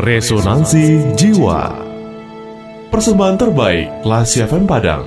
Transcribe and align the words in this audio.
Resonansi 0.00 1.12
Jiwa. 1.12 1.76
Persembahan 2.88 3.36
terbaik 3.36 4.00
Lasi 4.08 4.40
FM 4.40 4.64
Padang. 4.64 5.04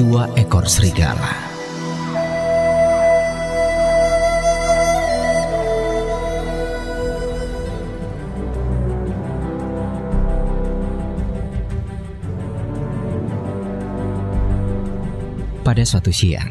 Dua 0.00 0.32
ekor 0.32 0.64
serigala 0.64 1.49
Pada 15.70 15.86
suatu 15.86 16.10
siang, 16.10 16.50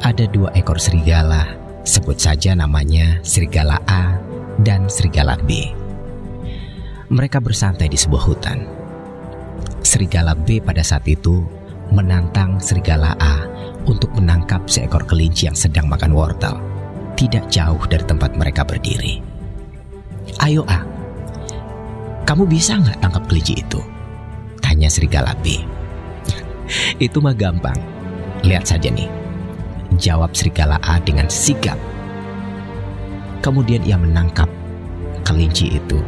ada 0.00 0.24
dua 0.24 0.48
ekor 0.56 0.80
serigala, 0.80 1.52
sebut 1.84 2.16
saja 2.16 2.56
namanya 2.56 3.20
serigala 3.20 3.76
A 3.84 4.16
dan 4.56 4.88
serigala 4.88 5.36
B. 5.44 5.68
Mereka 7.12 7.44
bersantai 7.44 7.92
di 7.92 8.00
sebuah 8.00 8.24
hutan. 8.24 8.64
Serigala 9.84 10.32
B 10.32 10.64
pada 10.64 10.80
saat 10.80 11.04
itu 11.12 11.44
menantang 11.92 12.56
serigala 12.56 13.12
A 13.20 13.44
untuk 13.84 14.08
menangkap 14.16 14.64
seekor 14.64 15.04
kelinci 15.04 15.44
yang 15.44 15.52
sedang 15.52 15.84
makan 15.92 16.16
wortel, 16.16 16.56
tidak 17.20 17.44
jauh 17.52 17.84
dari 17.84 18.08
tempat 18.08 18.32
mereka 18.32 18.64
berdiri. 18.64 19.20
Ayo 20.40 20.64
A, 20.72 20.80
kamu 22.24 22.48
bisa 22.48 22.80
nggak 22.80 22.96
tangkap 22.96 23.28
kelinci 23.28 23.60
itu? 23.60 23.84
Tanya 24.64 24.88
serigala 24.88 25.36
B. 25.44 25.60
itu 27.04 27.20
mah 27.20 27.36
gampang 27.36 28.01
Lihat 28.42 28.66
saja 28.66 28.90
nih, 28.90 29.06
jawab 30.02 30.34
serigala 30.34 30.78
A 30.82 30.98
dengan 30.98 31.30
sigap. 31.30 31.78
Kemudian 33.42 33.82
ia 33.82 33.98
menangkap 33.98 34.50
kelinci 35.22 35.78
itu 35.78 35.98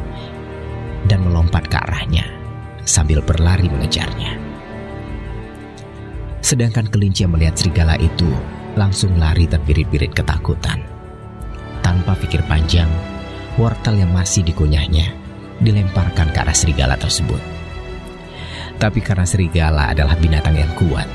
dan 1.06 1.22
melompat 1.22 1.66
ke 1.70 1.78
arahnya 1.78 2.26
sambil 2.82 3.22
berlari 3.22 3.66
mengejarnya. 3.70 4.38
Sedangkan 6.44 6.90
kelinci 6.92 7.24
yang 7.24 7.32
melihat 7.32 7.56
serigala 7.56 7.96
itu 7.96 8.28
langsung 8.76 9.16
lari 9.16 9.48
terbirit-birit 9.48 10.12
ketakutan. 10.12 10.82
Tanpa 11.80 12.12
pikir 12.18 12.44
panjang, 12.44 12.90
wortel 13.56 14.04
yang 14.04 14.12
masih 14.12 14.44
dikunyahnya 14.44 15.14
dilemparkan 15.62 16.28
ke 16.34 16.38
arah 16.42 16.56
serigala 16.56 16.98
tersebut. 17.00 17.40
Tapi 18.76 19.00
karena 19.00 19.24
serigala 19.24 19.94
adalah 19.94 20.18
binatang 20.18 20.58
yang 20.58 20.68
kuat, 20.76 21.06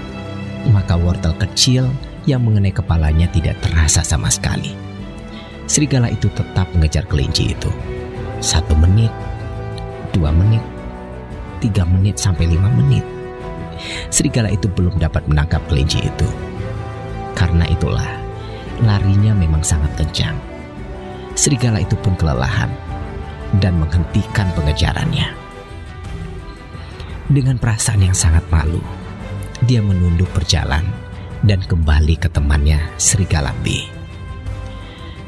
maka 0.67 0.99
wortel 0.99 1.31
kecil 1.39 1.87
yang 2.27 2.43
mengenai 2.43 2.75
kepalanya 2.75 3.31
tidak 3.31 3.55
terasa 3.63 4.03
sama 4.03 4.27
sekali. 4.27 4.75
Serigala 5.69 6.11
itu 6.11 6.27
tetap 6.33 6.67
mengejar 6.75 7.05
kelinci 7.07 7.55
itu. 7.55 7.71
Satu 8.43 8.75
menit, 8.75 9.13
dua 10.11 10.33
menit, 10.33 10.61
tiga 11.63 11.87
menit 11.87 12.19
sampai 12.19 12.49
lima 12.49 12.67
menit. 12.73 13.05
Serigala 14.11 14.51
itu 14.51 14.67
belum 14.67 14.99
dapat 14.99 15.23
menangkap 15.29 15.63
kelinci 15.71 16.03
itu. 16.03 16.27
Karena 17.37 17.63
itulah, 17.71 18.07
larinya 18.83 19.31
memang 19.31 19.63
sangat 19.63 19.95
kencang. 19.95 20.35
Serigala 21.39 21.79
itu 21.79 21.95
pun 21.95 22.17
kelelahan 22.19 22.67
dan 23.63 23.79
menghentikan 23.79 24.51
pengejarannya. 24.57 25.31
Dengan 27.29 27.61
perasaan 27.61 28.03
yang 28.03 28.17
sangat 28.17 28.43
malu, 28.49 28.81
dia 29.63 29.83
menunduk 29.83 30.29
berjalan 30.31 30.83
dan 31.43 31.59
kembali 31.63 32.15
ke 32.19 32.27
temannya 32.31 32.79
Serigala 32.95 33.51
B. 33.63 33.83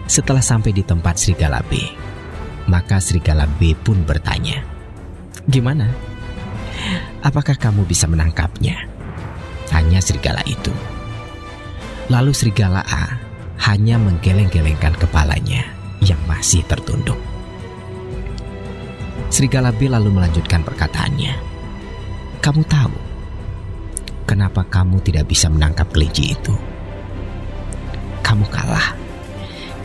Setelah 0.07 0.43
sampai 0.43 0.75
di 0.75 0.83
tempat 0.83 1.19
Serigala 1.19 1.63
B, 1.67 1.79
maka 2.67 2.99
Serigala 2.99 3.47
B 3.59 3.75
pun 3.75 4.03
bertanya, 4.03 4.63
Gimana? 5.49 5.89
Apakah 7.25 7.57
kamu 7.57 7.85
bisa 7.89 8.05
menangkapnya? 8.05 8.85
Tanya 9.65 9.99
Serigala 10.03 10.43
itu. 10.45 10.73
Lalu 12.11 12.31
Serigala 12.35 12.83
A 12.85 13.17
hanya 13.71 13.97
menggeleng-gelengkan 13.97 14.93
kepalanya 14.99 15.65
yang 16.01 16.19
masih 16.27 16.65
tertunduk. 16.65 17.17
Serigala 19.31 19.71
B 19.71 19.87
lalu 19.87 20.11
melanjutkan 20.11 20.59
perkataannya. 20.61 21.33
Kamu 22.43 22.61
tahu, 22.67 23.10
kenapa 24.41 24.65
kamu 24.65 25.05
tidak 25.05 25.29
bisa 25.29 25.53
menangkap 25.53 25.85
kelinci 25.93 26.33
itu. 26.33 26.49
Kamu 28.25 28.49
kalah 28.49 28.97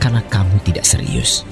karena 0.00 0.24
kamu 0.32 0.64
tidak 0.64 0.88
serius. 0.88 1.44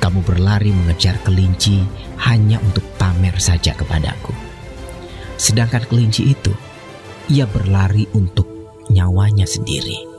Kamu 0.00 0.24
berlari 0.24 0.72
mengejar 0.72 1.20
kelinci 1.20 1.84
hanya 2.24 2.56
untuk 2.64 2.80
pamer 2.96 3.36
saja 3.36 3.76
kepadaku. 3.76 4.32
Sedangkan 5.36 5.84
kelinci 5.84 6.32
itu, 6.32 6.56
ia 7.28 7.44
berlari 7.44 8.08
untuk 8.16 8.48
nyawanya 8.88 9.44
sendiri. 9.44 10.13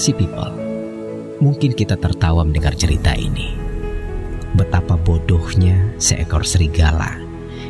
Classy 0.00 0.16
people, 0.16 0.48
mungkin 1.44 1.76
kita 1.76 1.92
tertawa 1.92 2.40
mendengar 2.40 2.72
cerita 2.72 3.12
ini. 3.12 3.52
Betapa 4.56 4.96
bodohnya 4.96 5.92
seekor 6.00 6.40
serigala 6.40 7.20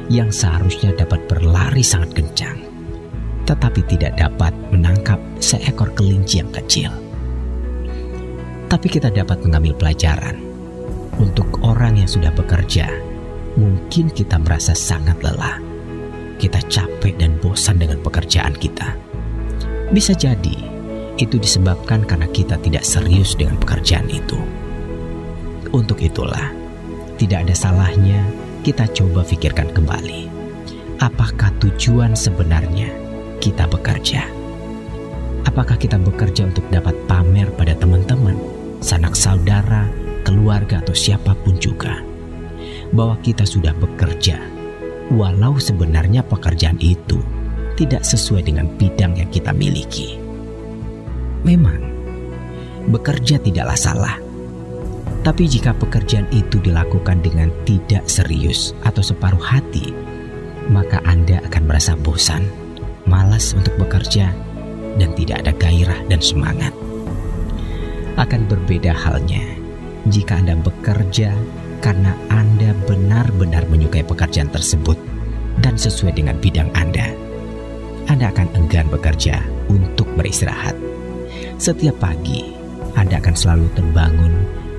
yang 0.07 0.31
seharusnya 0.31 0.95
dapat 0.95 1.27
berlari 1.27 1.83
sangat 1.83 2.15
kencang, 2.15 2.63
tetapi 3.51 3.83
tidak 3.91 4.15
dapat 4.15 4.55
menangkap 4.71 5.19
seekor 5.43 5.91
kelinci 5.99 6.39
yang 6.39 6.55
kecil. 6.55 6.95
Tapi 8.71 8.87
kita 8.87 9.11
dapat 9.11 9.43
mengambil 9.43 9.75
pelajaran 9.75 10.39
untuk 11.19 11.51
orang 11.67 11.99
yang 11.99 12.07
sudah 12.07 12.31
bekerja. 12.31 12.95
Mungkin 13.59 14.15
kita 14.15 14.39
merasa 14.39 14.71
sangat 14.71 15.19
lelah. 15.19 15.59
Kita 16.39 16.63
capek 16.71 17.19
dan 17.19 17.43
bosan 17.43 17.83
dengan 17.83 17.99
pekerjaan 18.07 18.55
kita. 18.55 18.95
Bisa 19.91 20.15
jadi 20.15 20.71
itu 21.21 21.37
disebabkan 21.37 22.09
karena 22.09 22.27
kita 22.33 22.57
tidak 22.65 22.83
serius 22.83 23.37
dengan 23.37 23.61
pekerjaan 23.61 24.09
itu. 24.09 24.41
Untuk 25.71 26.01
itulah, 26.01 26.51
tidak 27.21 27.45
ada 27.47 27.55
salahnya 27.55 28.25
kita 28.65 28.89
coba 28.91 29.21
pikirkan 29.23 29.69
kembali. 29.77 30.27
Apakah 31.05 31.53
tujuan 31.61 32.17
sebenarnya 32.17 32.89
kita 33.39 33.69
bekerja? 33.69 34.25
Apakah 35.45 35.77
kita 35.77 35.97
bekerja 35.97 36.49
untuk 36.49 36.65
dapat 36.69 36.93
pamer 37.09 37.49
pada 37.57 37.73
teman-teman, 37.77 38.37
sanak 38.85 39.17
saudara, 39.17 39.89
keluarga, 40.25 40.81
atau 40.85 40.93
siapa 40.93 41.33
pun 41.45 41.57
juga? 41.57 42.01
Bahwa 42.93 43.17
kita 43.25 43.49
sudah 43.49 43.73
bekerja, 43.77 44.37
walau 45.13 45.57
sebenarnya 45.57 46.21
pekerjaan 46.25 46.77
itu 46.81 47.21
tidak 47.81 48.05
sesuai 48.05 48.45
dengan 48.45 48.69
bidang 48.77 49.17
yang 49.17 49.31
kita 49.33 49.57
miliki. 49.57 50.30
Memang, 51.41 51.81
bekerja 52.93 53.41
tidaklah 53.41 53.79
salah. 53.79 54.17
Tapi 55.21 55.45
jika 55.49 55.77
pekerjaan 55.77 56.29
itu 56.33 56.61
dilakukan 56.61 57.21
dengan 57.21 57.53
tidak 57.69 58.09
serius 58.09 58.73
atau 58.85 59.05
separuh 59.05 59.41
hati, 59.41 59.93
maka 60.73 61.01
Anda 61.05 61.45
akan 61.45 61.63
merasa 61.69 61.93
bosan, 61.97 62.45
malas 63.05 63.53
untuk 63.53 63.77
bekerja, 63.77 64.33
dan 64.97 65.11
tidak 65.17 65.45
ada 65.45 65.53
gairah 65.57 66.01
dan 66.09 66.21
semangat. 66.25 66.73
Akan 68.17 68.45
berbeda 68.49 68.93
halnya 68.93 69.45
jika 70.09 70.41
Anda 70.41 70.57
bekerja 70.61 71.33
karena 71.81 72.13
Anda 72.29 72.77
benar-benar 72.85 73.65
menyukai 73.69 74.05
pekerjaan 74.05 74.53
tersebut 74.53 74.97
dan 75.65 75.77
sesuai 75.77 76.17
dengan 76.17 76.37
bidang 76.37 76.69
Anda. 76.77 77.13
Anda 78.09 78.29
akan 78.33 78.49
enggan 78.57 78.89
bekerja 78.93 79.41
untuk 79.69 80.09
beristirahat 80.17 80.77
setiap 81.61 82.01
pagi, 82.01 82.57
Anda 82.97 83.21
akan 83.21 83.37
selalu 83.37 83.69
terbangun 83.77 84.33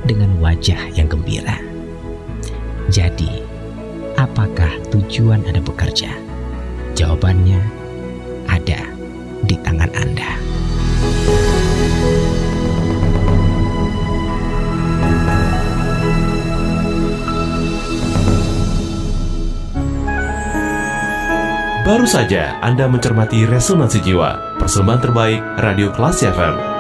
dengan 0.10 0.34
wajah 0.42 0.90
yang 0.98 1.06
gembira. 1.06 1.62
Jadi, 2.90 3.46
apakah 4.18 4.82
tujuan 4.90 5.46
Anda 5.46 5.62
bekerja? 5.62 6.10
Jawabannya 6.98 7.62
ada 8.50 8.82
di 9.46 9.56
tangan 9.62 9.94
Anda. 9.94 10.32
Baru 21.86 22.10
saja 22.10 22.58
Anda 22.66 22.90
mencermati 22.90 23.46
Resonansi 23.46 24.02
Jiwa, 24.02 24.58
persembahan 24.58 25.02
terbaik 25.06 25.42
Radio 25.62 25.94
Kelas 25.94 26.24
FM 26.26 26.71